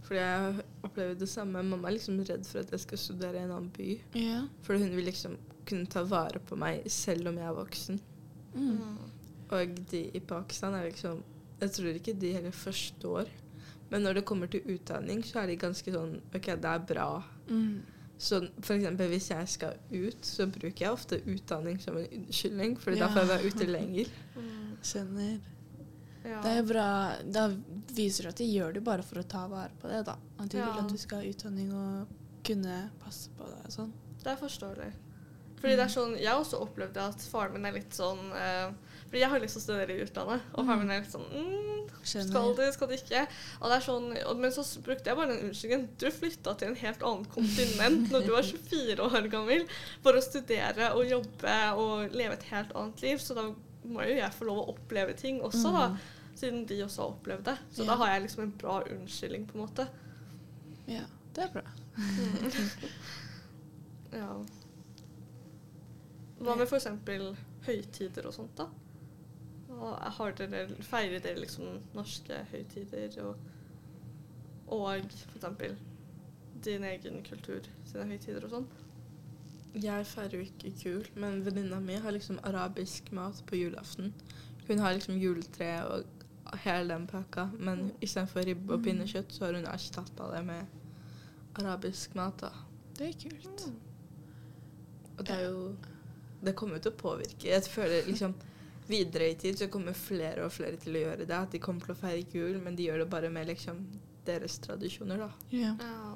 [0.05, 1.61] Fordi jeg opplever det samme.
[1.65, 3.89] Mamma er liksom redd for at jeg skal studere i en annen by.
[4.17, 4.39] ja.
[4.65, 5.35] Fordi hun vil liksom
[5.69, 7.99] kunne ta vare på meg selv om jeg er voksen.
[8.55, 8.97] Mm.
[9.53, 11.19] Og de i Pakistan er liksom
[11.61, 13.29] Jeg tror ikke de heller forstår.
[13.91, 17.23] Men når det kommer til utdanning, så er de ganske sånn OK, det er bra.
[17.49, 17.81] Mm.
[18.19, 22.75] Så for eksempel hvis jeg skal ut, så bruker jeg ofte utdanning som en unnskyldning,
[22.79, 23.07] for Ja.
[23.07, 24.11] da får jeg være ute lenger.
[24.35, 24.77] Mm.
[24.83, 25.39] Skjønner.
[26.25, 26.41] Ja.
[26.43, 26.87] Det er bra.
[27.31, 27.47] Da
[27.95, 30.17] viser det at de gjør det bare for å ta vare på det, da.
[30.39, 30.65] At de Ja.
[30.73, 32.07] vil at du skal ha utdanning og
[32.43, 33.93] kunne passe på deg og sånn.
[34.21, 34.91] Det er forståelig.
[35.59, 38.69] Fordi det er sånn, Jeg har også opplevd at faren min er litt sånn eh,
[39.09, 41.25] Fordi jeg har lyst til å studere i utlandet, og faren min er litt sånn
[41.27, 43.23] mm, Skal du, skal du ikke?
[43.59, 45.87] Og det er sånn, og, men så brukte jeg bare den unnskyldningen.
[45.99, 49.65] Du flytta til en helt annen kontinent når du var 24 år gammel
[50.05, 53.49] for å studere og jobbe og leve et helt annet liv, så da
[53.89, 55.85] må jo jeg få lov å oppleve ting også, da.
[55.91, 55.99] Mm.
[56.39, 57.57] Siden de også har opplevd det.
[57.75, 57.89] Så Ja.
[57.91, 59.87] da har jeg liksom en bra unnskyldning, på en måte.
[60.87, 61.03] Ja,
[61.35, 61.65] det er bra.
[64.11, 64.31] Ja.
[66.39, 66.87] Hva med f.eks.
[67.65, 68.69] høytider og sånt, da?
[69.79, 73.35] Og Har dere, feirer dere liksom norske høytider og,
[74.67, 75.73] og f.eks.
[76.65, 78.69] din egen kultur sine høytider og sånn?
[79.79, 84.13] Jeg feirer jo ikke jul, men venninna mi har liksom arabisk mat på julaften.
[84.67, 89.59] Hun har liksom juletre og hele den pakka, men istedenfor ribbe og pinnekjøtt, så har
[89.59, 90.65] hun erstatta det med
[91.61, 92.41] arabisk mat.
[92.41, 92.49] da.
[92.97, 93.63] Det er kult.
[95.17, 95.75] Og det er jo
[96.43, 97.49] Det kommer jo til å påvirke.
[97.51, 98.33] Jeg føler liksom
[98.89, 101.35] Videre i tid så kommer flere og flere til å gjøre det.
[101.37, 103.83] At de kommer til å feire jul, men de gjør det bare med liksom
[104.25, 105.27] deres tradisjoner, da.
[105.53, 105.75] Yeah.
[105.77, 106.15] Ja.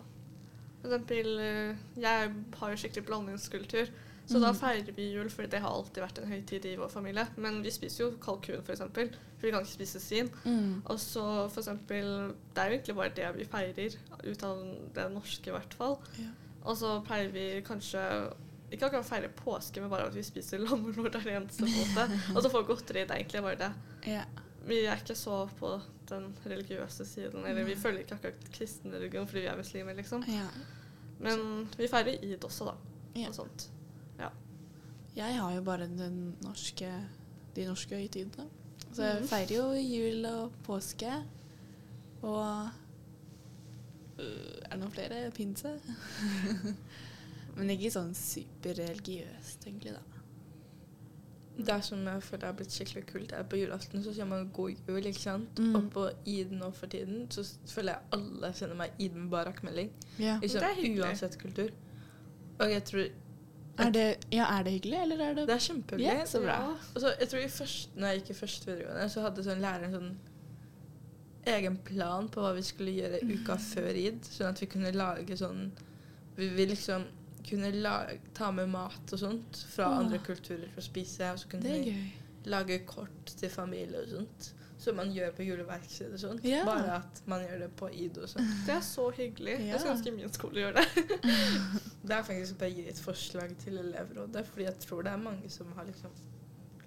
[0.81, 3.91] For eksempel, eh, jeg har jo skikkelig blandingskultur,
[4.25, 4.57] så da Mhm.
[4.59, 7.27] feirer vi jul, for det har alltid vært en høytid i vår familie.
[7.37, 8.89] Men vi spiser jo kalkun, f.eks., for,
[9.37, 10.29] for vi kan ikke spise svin.
[10.43, 10.81] Mm.
[10.87, 15.47] Og så eksempel Det er jo egentlig bare det vi feirer, ut av det norske
[15.47, 15.99] i hvert fall.
[16.17, 16.31] Yeah.
[16.65, 18.33] Og så pleier vi kanskje
[18.73, 22.05] ikke akkurat feire påske, men bare at vi spiser lammelår det eneste måte.
[22.35, 23.03] Og så får godteri.
[23.05, 23.71] Det er egentlig bare det.
[24.11, 24.23] Ja.
[24.67, 25.73] Vi er ikke så på
[26.09, 27.45] den religiøse siden.
[27.45, 30.23] Eller vi følger ikke akkurat kristen religion fordi vi er muslimer, liksom.
[30.27, 30.47] ja.
[31.19, 32.73] Men vi feirer id også, da.
[33.21, 33.27] Ja.
[33.29, 33.69] Og sånt.
[35.15, 36.87] Jeg har jo bare den norske,
[37.55, 38.47] de norske høytidene.
[38.93, 39.27] Så jeg Mhm.
[39.27, 41.11] feirer jo jul og påske.
[42.23, 42.69] Og
[44.19, 45.31] øh, Er det noen flere?
[45.31, 45.75] Pinse?
[47.57, 50.13] Men ikke sånn superreligiøst, egentlig, da.
[51.53, 54.87] Det som jeg føler er blitt skikkelig kult, er på julaften så sier man god
[54.87, 55.59] jul, ikke sant?
[55.61, 55.75] Mm.
[55.77, 59.91] Og på id nå for tiden så føler jeg alle sender meg id Mubarak-melding.
[60.17, 60.39] Ja.
[60.41, 61.03] Det er hyggelig.
[61.05, 61.69] uansett kultur.
[62.57, 63.05] Og jeg tror
[63.83, 66.19] Er det, ja, er det hyggelig, eller er det Det er kjempehyggelig.
[66.19, 66.57] Ja, så bra.
[66.61, 66.73] Ja.
[66.95, 69.63] Og så, jeg tror i først, når jeg gikk i første videregående, så hadde sånn
[69.63, 70.11] læreren sånn
[71.53, 75.37] egen plan på hva vi skulle gjøre uka før id, sånn at vi kunne lage
[75.37, 75.71] sånn
[76.37, 77.03] Vi, vi liksom
[77.49, 77.93] kunne la,
[78.33, 80.01] ta med mat og sånt fra Åh.
[80.03, 81.95] andre kulturer for å spise, og så kunne vi
[82.49, 84.53] lage kort til familie og sånt.
[84.83, 86.43] Som man gjør på juleverksted og sånt.
[86.43, 86.65] Ja.
[86.67, 88.49] Bare at man gjør det på ID og sånt.
[88.67, 89.53] Det er så hyggelig.
[89.53, 89.69] Ja.
[89.69, 90.87] Jeg skulle ønske min skole gjør det.
[92.07, 95.21] Det er faktisk bare å gi et forslag til elevrådet, fordi jeg tror det er
[95.23, 96.11] mange som har liksom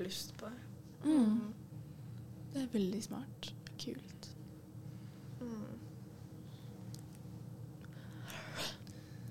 [0.05, 0.67] lyst på det.
[1.07, 1.55] Mm.
[2.53, 3.49] Det er veldig smart.
[3.81, 4.29] Kult.
[5.41, 5.65] Mm.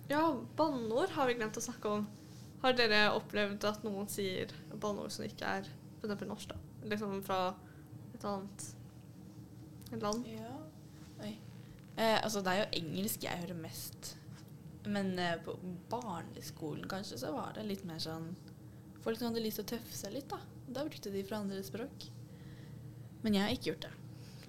[0.09, 0.21] Ja,
[0.57, 2.05] banneord har vi glemt å snakke om.
[2.61, 5.69] Har dere opplevd at noen sier banneord som ikke er
[6.01, 6.25] f.eks.
[6.25, 6.59] norsk, da?
[6.91, 7.39] Liksom fra
[8.13, 8.69] et annet
[10.01, 10.29] land?
[10.29, 10.53] Ja.
[11.95, 14.15] Eh, altså, det er jo engelsk jeg hører mest.
[14.85, 15.55] Men eh, på
[15.89, 18.33] barneskolen kanskje så var det litt mer sånn
[19.05, 20.39] Folk hadde lyst til å tøffe seg litt, da.
[20.65, 22.07] Da brukte de fra andre språk.
[23.21, 23.91] Men jeg har ikke gjort det.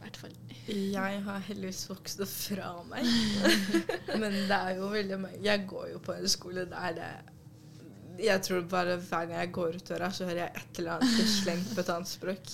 [0.01, 0.35] Hvert fall.
[0.69, 3.07] Jeg har heldigvis vokst det fra meg.
[4.21, 7.11] Men det er jo veldig mange Jeg går jo på en skole der det
[8.27, 11.31] Jeg tror bare hver gang jeg går ut døra, så hører jeg et eller annet
[11.31, 12.53] slengt på et annet språk.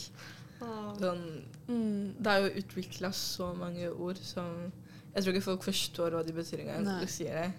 [0.63, 1.25] Sånn,
[1.69, 2.15] Mm.
[2.19, 4.73] det er jo utvikla så mange ord som
[5.15, 7.53] Jeg tror ikke folk forstår hva de betyr engang de sier det.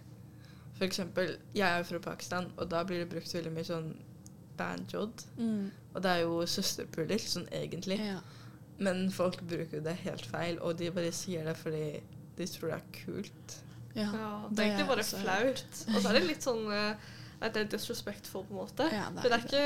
[0.76, 3.92] For eksempel, jeg er jo fra Pakistan, og da blir det brukt veldig mye sånn
[4.58, 5.24] banjod.
[5.38, 5.72] Mm.
[5.94, 8.00] Og det er jo søsterpuler, sånn egentlig.
[8.02, 8.20] Ja.
[8.84, 11.88] Men folk bruker det helt feil, og de bare sier det fordi
[12.38, 13.58] de tror det er kult.
[13.94, 14.08] ja.
[14.10, 15.84] ja, det det er egentlig er bare flaut.
[15.94, 17.12] Og så er det litt sånn eh,
[17.44, 18.86] at det er disrespectful, på en måte.
[18.94, 19.64] Ja, For det er ikke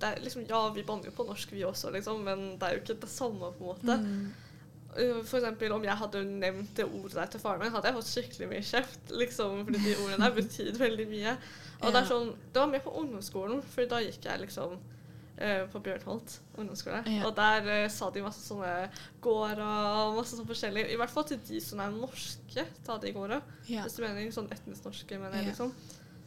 [0.00, 2.74] det er liksom, Ja, vi banner jo på norsk, vi også, liksom, men det er
[2.74, 3.98] jo ikke det samme, på en måte.
[4.02, 4.32] Mm.
[4.94, 7.98] Uh, For eksempel om jeg hadde nevnt det ordet der til faren min, hadde jeg
[7.98, 9.14] fått skikkelig mye kjeft.
[9.22, 11.36] Liksom, fordi de ordene der betyr veldig mye.
[11.84, 14.93] Og det er sånn, det var mer på ungdomsskolen, for da gikk jeg liksom eh,
[15.72, 17.02] på Bjørnholt ungdomsskole.
[17.10, 17.24] Ja.
[17.26, 18.88] Og der uh, sa de masse sånne
[19.24, 20.86] gårder og masse sånn forskjellig.
[20.92, 23.40] I hvert fall til de som er norske, ta de gårda.
[23.68, 23.82] Ja.
[23.82, 25.50] Hvis du mener sånn etnisk norske, mener jeg Ja.
[25.50, 25.72] liksom.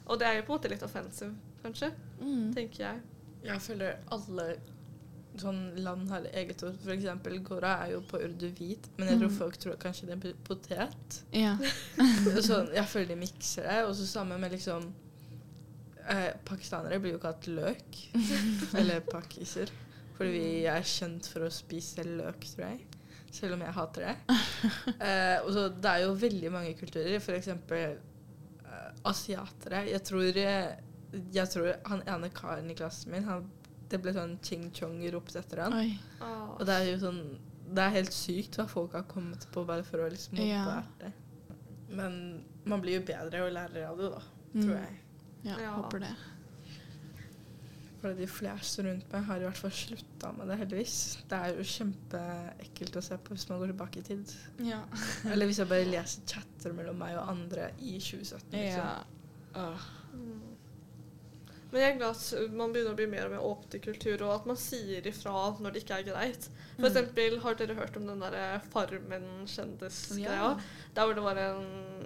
[0.07, 2.53] Og det er jo på en måte litt offensive, kanskje, Mm.
[2.55, 3.01] tenker jeg.
[3.43, 4.57] Jeg føler alle
[5.37, 6.77] sånn land har eget ord.
[6.81, 9.37] For eksempel gårda er jo på urdu hvit, men jeg tror Mm.
[9.37, 11.23] folk tror kanskje det er potet.
[11.31, 11.57] Ja.
[12.41, 13.85] sånn, jeg føler de mikser det.
[13.85, 14.93] Og så sammen med liksom
[16.09, 17.97] eh, Pakistanere blir jo kalt løk.
[18.79, 19.71] eller pakiser.
[20.17, 22.85] Fordi vi er kjent for å spise løk, tror jeg.
[23.37, 24.37] Selv om jeg hater det.
[25.03, 27.19] Eh, og så Det er jo veldig mange kulturer.
[27.21, 29.83] For eksempel eh, asiatere.
[29.91, 30.71] Jeg tror, eh,
[31.35, 33.45] jeg tror han ene karen i klassen min han,
[33.87, 35.75] Det ble sånn ching chong ropt etter han.
[35.77, 35.91] Oi.
[36.19, 36.55] Ah.
[36.57, 37.21] Og det er jo sånn
[37.67, 40.81] Det er helt sykt hva folk har kommet på bare for å liksom mobbe Ja.
[40.99, 41.11] det.
[41.99, 42.13] Men
[42.67, 44.21] man blir jo bedre og lærer av det, da.
[44.53, 44.61] Mm.
[44.63, 44.97] Tror jeg.
[45.47, 45.71] Ja, Ja.
[45.81, 46.15] håper det.
[48.01, 50.97] For de fleste rundt meg har i hvert fall slutta med det, heldigvis.
[51.31, 54.33] Det er jo kjempeekkelt å se på hvis man går tilbake i tid.
[54.67, 54.83] Ja.
[55.31, 58.51] Eller hvis jeg bare leser chatter mellom meg og andre i 2017.
[58.53, 58.85] Liksom.
[59.55, 59.73] ja.
[60.13, 60.43] Mm.
[61.71, 64.21] Men jeg er glad at man begynner å bli mer og mer åpen til kultur,
[64.23, 66.45] og at man sier ifra når det ikke er greit.
[66.77, 66.91] For Mm.
[66.93, 70.31] eksempel, har dere hørt om den der Farmen-kjendisgreia?
[70.31, 70.59] Ja.
[70.95, 71.96] Der hvor det var en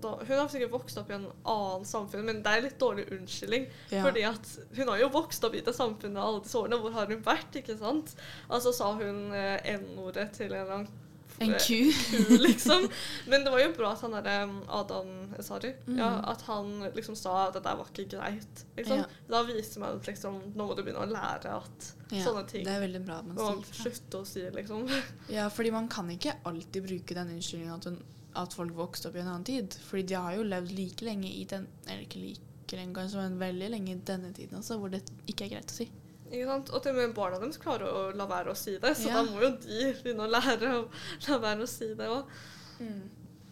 [0.00, 3.06] da, Hun har sikkert vokst opp i en annen samfunn, men det er litt dårlig
[3.16, 3.66] unnskyldning.
[3.90, 4.02] Ja.
[4.06, 6.78] Fordi at hun har jo vokst opp i det samfunnet alle disse årene.
[6.82, 8.14] Hvor har hun vært, ikke sant?
[8.50, 11.02] Og så sa hun eh, N-ordet til en eller annen
[11.38, 11.92] En eh, ku.
[11.92, 12.86] ku, liksom.
[13.28, 14.36] Men det var jo bra at han derre
[14.72, 15.10] Adam
[15.44, 15.98] Sari Mm.
[15.98, 18.62] ja, at han liksom sa at det der var ikke greit.
[18.78, 19.02] Liksom.
[19.02, 19.04] Ja.
[19.28, 22.64] Da viser man at liksom, nå må du begynne å lære at Ja, sånne ting
[22.64, 23.76] Det er veldig bra at man sier fra.
[23.82, 24.88] slutte å si liksom.
[25.28, 28.02] Ja, fordi man kan ikke alltid bruke den unnskyldningen at, hun-
[28.36, 29.76] at folk vokste opp i en annen tid.
[29.88, 33.70] Fordi de har jo levd like lenge i den Eller ikke like lenge, men veldig
[33.70, 35.88] lenge i denne tiden også, hvor det ikke er greit å si.
[36.26, 36.70] Ikke sant?
[36.74, 39.20] Og til og med barna deres klarer å la være å si det, så Ja.
[39.22, 40.80] da må jo de begynne å lære å
[41.28, 42.24] la være å si det òg.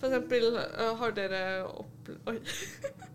[0.00, 2.38] For eksempel, øh, har dere opplevd Oi.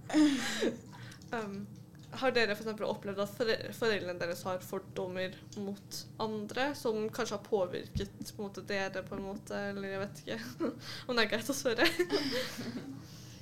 [1.36, 1.68] um,
[2.18, 3.36] har dere eksempel opplevd at
[3.78, 9.28] foreldrene deres har fordommer mot andre, som kanskje har påvirket på måte, dere på en
[9.28, 10.72] måte, eller jeg vet ikke
[11.08, 11.86] om det er greit å spørre?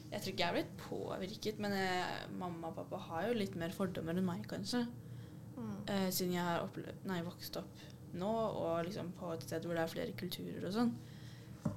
[0.07, 3.57] Jeg tror ikke jeg har blitt påvirket, men jeg, mamma og pappa har jo litt
[3.59, 4.85] mer fordommer enn meg, kanskje.
[5.91, 7.81] Eh, siden jeg har opplevd, nei, vokst opp
[8.15, 10.93] nå, og liksom på et sted hvor det er flere kulturer og sånn.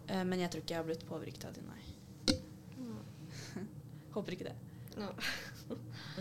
[0.06, 1.82] Eh, men jeg tror ikke jeg har blitt påvirket av det, nei.
[4.14, 4.56] Håper ikke det.
[4.94, 5.10] Ja.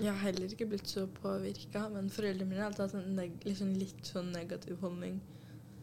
[0.04, 3.36] Jeg har heller ikke blitt så påvirka, men foreldrene mine har alltid hatt en neg
[3.46, 5.20] liksom litt sånn negativ holdning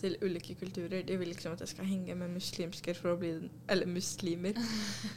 [0.00, 1.02] til ulike kulturer.
[1.09, 4.59] De vil liksom at jeg skal henge med muslimsker for å bli den Eller muslimer.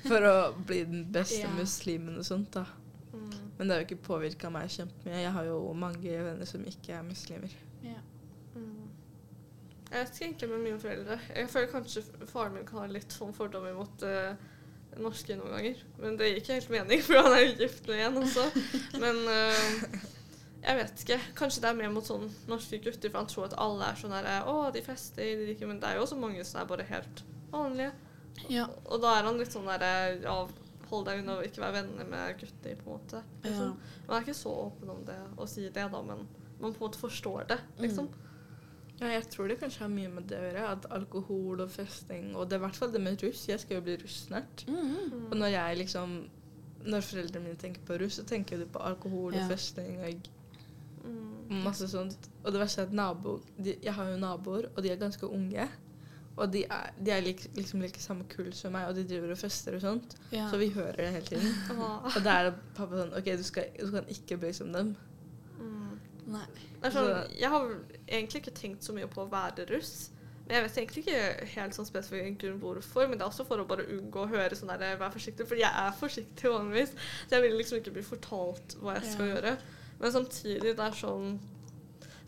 [0.07, 0.35] For å
[0.65, 1.49] bli den beste Ja.
[1.55, 2.65] muslimen og sånt, da.
[3.13, 3.31] Mm.
[3.57, 5.23] Men det har jo ikke påvirka meg kjempemye.
[5.25, 7.51] Jeg har jo mange venner som ikke er muslimer.
[7.83, 7.99] Ja.
[8.55, 8.87] Mm.
[9.91, 11.19] Jeg vet ikke egentlig med mine foreldre.
[11.35, 14.35] Jeg føler kanskje faren min kan ha litt sånn fordommer mot eh,
[15.03, 15.81] norske noen ganger.
[16.01, 18.45] Men det gir ikke helt mening, for han er jo gift med en også.
[19.01, 20.05] Men eh,
[20.59, 21.19] Jeg vet ikke.
[21.39, 24.15] Kanskje det er mer mot sånn norske gutter, for han tror at alle er sånn
[24.17, 26.87] her Å, de fester, de drikker Men det er jo også mange som er bare
[26.89, 27.93] helt vanlige.
[28.51, 28.65] Ja.
[28.87, 30.35] Og da er han litt sånn derre Ja,
[30.89, 33.23] hold deg unna og ikke være venner med gutter, på en måte.
[33.45, 33.75] Liksom.
[34.07, 36.23] Man er ikke så åpen om det å si det, da, men
[36.59, 38.09] man på en måte forstår det, liksom.
[38.99, 40.63] Ja, jeg tror det kanskje har mye med det å gjøre.
[40.73, 43.45] At alkohol og festing Og det er i hvert fall det med russ.
[43.47, 44.65] Jeg skal jo bli russ snart.
[44.67, 45.29] Mm.
[45.31, 46.17] Og når jeg liksom
[46.85, 49.43] Når foreldrene mine tenker på russ, så tenker de på alkohol Ja.
[49.45, 50.29] og festing og
[51.03, 51.63] Mm.
[51.63, 52.27] masse sånt.
[52.43, 55.25] Og det verste er at nabo de, Jeg har jo naboer, og de er ganske
[55.27, 55.67] unge.
[56.37, 59.31] Og de er, de er lik, liksom like samme kull som meg, og de driver
[59.31, 60.15] og fester og sånt.
[60.31, 60.49] Ja.
[60.49, 61.53] Så vi hører det hele tiden.
[61.79, 64.95] Og da er pappa sånn OK, du, skal, du kan ikke bli som dem.
[65.59, 65.89] Mm.
[65.89, 65.95] Nei.
[65.99, 66.18] Det er
[66.93, 67.67] sånn, jeg har
[68.07, 70.09] egentlig ikke tenkt så mye på å være russ.
[70.47, 73.61] Men jeg vet egentlig ikke helt sånn spesifikk grunn hvorfor, men det er også for
[73.61, 76.95] å bare unngå å høre sånn der, vær forsiktig, for jeg er forsiktig vanligvis.
[77.27, 79.35] Så jeg vil liksom ikke bli fortalt hva jeg skal Ja.
[79.35, 79.57] gjøre.
[79.99, 81.39] Men samtidig, det er sånn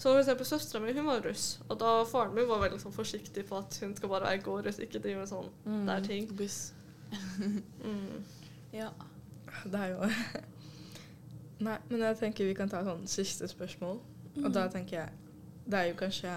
[0.02, 2.94] Som for eksempel søstera mi, hun var russ, og da faren min var veldig sånn
[2.94, 5.86] forsiktig på at hun skal bare være gå russ, ikke drive med sånn Mm.
[5.86, 6.26] der ting.
[6.36, 6.74] Buss.
[7.84, 8.24] Mm.
[8.74, 8.90] Ja.
[9.66, 10.10] Det er jo
[11.62, 14.00] Nei, men jeg tenker vi kan ta sånn siste spørsmål.
[14.42, 15.10] Og da tenker jeg
[15.68, 16.32] Det er jo kanskje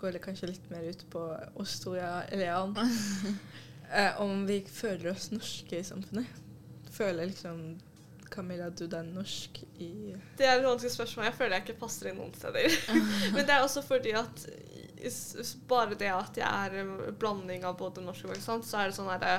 [0.00, 1.20] Går det kanskje litt mer ut på
[1.60, 2.72] oss to, ja, eller Jan.
[3.92, 6.40] eh, om vi føler oss norske i samfunnet.
[6.90, 7.60] Føler liksom
[8.32, 9.90] Camilla, du er norsk i
[10.38, 11.26] Det er et vanskelig spørsmål.
[11.28, 12.76] Jeg føler jeg ikke passer inn noen steder.
[13.34, 14.46] Men det er også fordi at
[15.68, 18.96] bare det at jeg er en blanding av både norsk og pakistansk, så er det
[18.96, 19.36] sånn herre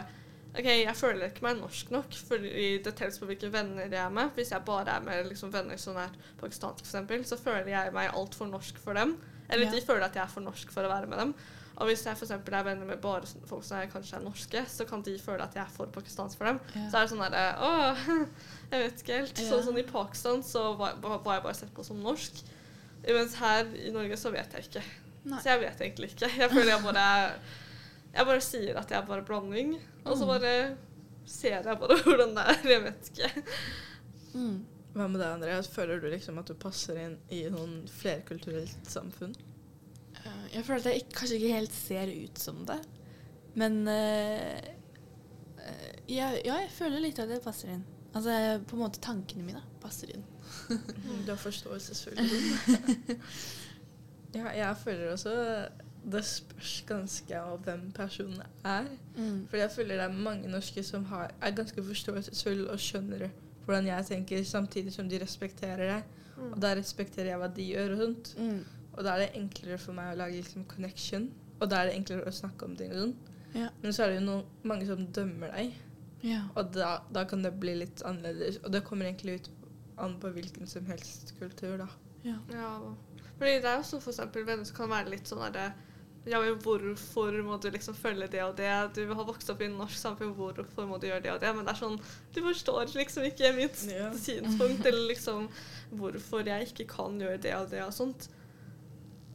[0.52, 2.50] OK, jeg føler ikke meg norsk nok, fordi
[2.84, 4.34] det telles på hvilke venner jeg er med.
[4.36, 6.12] Hvis jeg bare er med liksom, venner som er
[6.42, 9.14] pakistanske, f.eks., så føler jeg meg altfor norsk for dem.
[9.50, 9.72] Eller Ja.
[9.72, 11.34] de føler at jeg er for norsk for å være med dem.
[11.82, 14.66] Og hvis jeg for eksempel er venner med bare folk som er, kanskje er norske,
[14.70, 16.60] så kan de føle at jeg er for pakistansk for dem.
[16.76, 16.84] Ja.
[16.92, 17.70] Så er det sånn derre Å,
[18.74, 19.40] jeg vet ikke helt.
[19.40, 19.48] Ja.
[19.50, 22.44] Så, sånn I Pakistan så var, var jeg bare sett på som norsk.
[23.08, 24.84] Mens her i Norge så vet jeg ikke.
[25.32, 25.40] Nei.
[25.42, 26.30] Så jeg vet egentlig ikke.
[26.44, 27.08] Jeg føler jeg bare
[28.12, 29.70] Jeg bare sier at jeg er bare blanding,
[30.06, 30.32] og så Mm.
[30.34, 30.54] bare
[31.26, 32.58] ser jeg bare hvordan det er.
[32.74, 33.30] Jeg vet ikke.
[34.34, 34.58] Mm.
[34.94, 35.68] Hva med deg, Andreas?
[35.72, 39.32] Føler du liksom at du passer inn i noen flerkulturelt samfunn?
[40.26, 42.80] Eh, Jeg føler at jeg ikke, kanskje ikke helt ser ut som det.
[43.56, 44.60] Men uh, eh,
[46.12, 47.86] jeg, ja, jeg føler litt at jeg passer inn.
[48.14, 48.32] Altså
[48.68, 50.24] på en måte tankene mine passer inn.
[51.24, 52.20] Du har forståelsesfull
[54.36, 55.32] Ja, jeg føler også
[56.04, 58.88] det spørs ganske av hvem personen er.
[59.16, 59.48] Mm.
[59.52, 63.28] For jeg føler det er mange norske som har, er ganske forståelsesfulle og skjønner
[63.66, 66.00] hvordan jeg tenker, samtidig som de respekterer det.
[66.52, 68.32] Og da respekterer jeg hva de gjør og sånt.
[68.42, 68.64] Mm.
[68.98, 71.30] Og da er det enklere for meg å lage liksom connection.
[71.62, 73.14] Og da er det enklere å snakke om ting og sånn.
[73.54, 73.68] Ja.
[73.84, 75.78] Men så er det jo noen, mange som dømmer deg,
[76.24, 76.42] Ja.
[76.56, 78.58] og da, da kan det bli litt annerledes.
[78.66, 79.50] Og det kommer egentlig ut
[80.02, 81.88] an på hvilken som helst kultur, da.
[82.26, 82.38] ja.
[82.50, 82.74] Ja.
[83.38, 85.72] Fordi det er jo så for eksempel venner som kan være litt sånn derre
[86.26, 88.70] ja, men hvorfor må du liksom følge det og det?
[88.94, 91.50] Du har vokst opp i en norsk samfunn, hvorfor må du gjøre det og det?
[91.56, 91.98] Men det er sånn,
[92.36, 94.12] du forstår liksom ikke mitt Ja.
[94.14, 95.50] synspunkt, eller liksom
[95.98, 98.30] hvorfor jeg ikke kan gjøre det og det og sånt.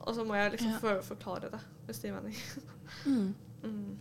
[0.07, 0.79] Og så må jeg liksom Ja.
[0.79, 2.37] prøve å forklare det, hvis det gir mening.
[3.07, 3.35] Mm.
[3.67, 3.97] Mm.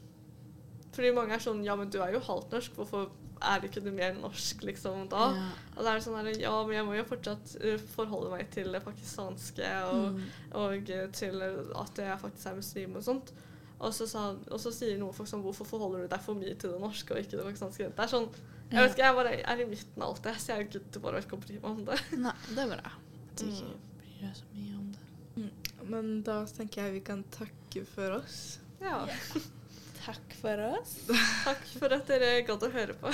[0.93, 3.09] Fordi mange er sånn, ja, men du er jo halvt norsk, hvorfor
[3.41, 5.25] er ikke noe mer norsk liksom da?
[5.35, 5.47] Ja.
[5.75, 8.49] Og da er det sånn her, ja, men jeg må jo fortsatt uh, forholde meg
[8.53, 10.23] til det pakistanske og, Mm.
[10.61, 13.33] og til at jeg faktisk er muslim og sånt.
[13.79, 16.55] Og så, sa, og så sier noen folk sånn, hvorfor forholder du deg for mye
[16.55, 17.89] til det norske og ikke det pakistanske?
[17.91, 18.29] Det er sånn,
[18.71, 21.19] jeg vet ikke, jeg bare er i midten av alt det, så jeg gidder bare
[21.21, 21.99] ikke å bry meg om det.
[22.25, 22.93] Nei, det er bra.
[22.95, 23.83] At du ikke Mm.
[23.99, 25.49] bryr deg så mye om det.
[25.91, 28.59] Men da tenker jeg vi kan takke for oss.
[28.81, 29.03] Ja,
[30.05, 30.97] Takk for oss.
[31.47, 33.09] takk for at dere gadd å høre på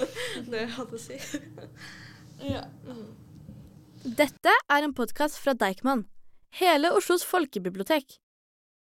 [0.50, 1.20] det jeg hadde å si.
[2.36, 2.66] Ja.
[4.04, 6.02] Dette er en podkast fra Deichman,
[6.58, 8.18] hele Oslos folkebibliotek.